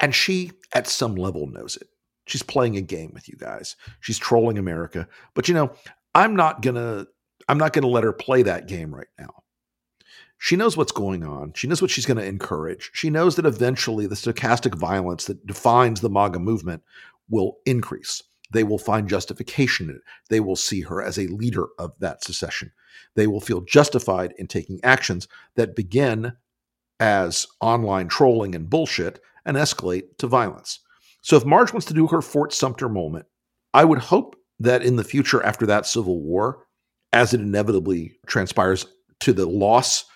[0.00, 1.86] And she, at some level, knows it.
[2.26, 3.76] She's playing a game with you guys.
[4.00, 5.06] She's trolling America.
[5.34, 5.70] But you know,
[6.16, 7.06] I'm not gonna
[7.48, 9.39] I'm not gonna let her play that game right now.
[10.42, 11.52] She knows what's going on.
[11.54, 12.90] She knows what she's going to encourage.
[12.94, 16.82] She knows that eventually the stochastic violence that defines the MAGA movement
[17.28, 18.22] will increase.
[18.50, 20.02] They will find justification in it.
[20.30, 22.72] They will see her as a leader of that secession.
[23.16, 26.32] They will feel justified in taking actions that begin
[26.98, 30.80] as online trolling and bullshit and escalate to violence.
[31.20, 33.26] So if Marge wants to do her Fort Sumter moment,
[33.74, 36.66] I would hope that in the future after that Civil War,
[37.12, 38.86] as it inevitably transpires
[39.20, 40.06] to the loss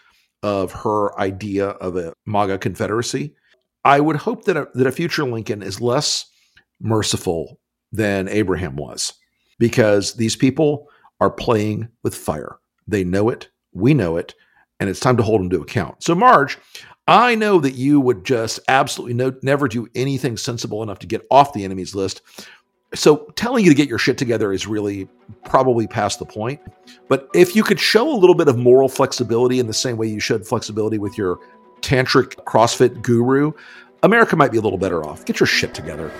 [0.44, 3.34] of her idea of a MAGA Confederacy,
[3.82, 6.26] I would hope that a, that a future Lincoln is less
[6.80, 7.58] merciful
[7.92, 9.14] than Abraham was
[9.58, 10.88] because these people
[11.18, 12.58] are playing with fire.
[12.86, 14.34] They know it, we know it,
[14.78, 16.02] and it's time to hold them to account.
[16.02, 16.58] So, Marge,
[17.08, 21.26] I know that you would just absolutely no, never do anything sensible enough to get
[21.30, 22.20] off the enemies list.
[22.94, 25.08] So, telling you to get your shit together is really
[25.44, 26.60] probably past the point.
[27.08, 30.06] But if you could show a little bit of moral flexibility in the same way
[30.06, 31.38] you showed flexibility with your
[31.80, 33.52] tantric CrossFit guru,
[34.02, 35.24] America might be a little better off.
[35.24, 36.10] Get your shit together.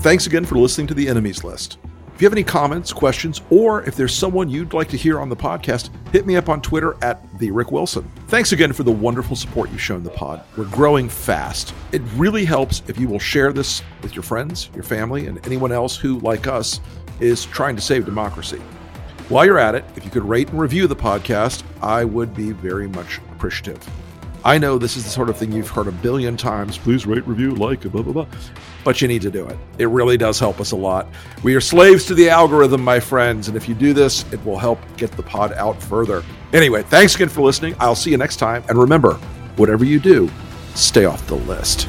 [0.00, 1.78] Thanks again for listening to the Enemies List.
[2.18, 5.28] If you have any comments, questions, or if there's someone you'd like to hear on
[5.28, 8.10] the podcast, hit me up on Twitter at the Rick Wilson.
[8.26, 10.42] Thanks again for the wonderful support you've shown the pod.
[10.56, 11.72] We're growing fast.
[11.92, 15.70] It really helps if you will share this with your friends, your family, and anyone
[15.70, 16.80] else who, like us,
[17.20, 18.58] is trying to save democracy.
[19.28, 22.50] While you're at it, if you could rate and review the podcast, I would be
[22.50, 23.88] very much appreciative.
[24.48, 26.78] I know this is the sort of thing you've heard a billion times.
[26.78, 28.26] Please rate, review, like, blah, blah, blah.
[28.82, 29.58] But you need to do it.
[29.76, 31.06] It really does help us a lot.
[31.42, 33.48] We are slaves to the algorithm, my friends.
[33.48, 36.24] And if you do this, it will help get the pod out further.
[36.54, 37.74] Anyway, thanks again for listening.
[37.78, 38.64] I'll see you next time.
[38.70, 39.16] And remember,
[39.56, 40.30] whatever you do,
[40.74, 41.86] stay off the list.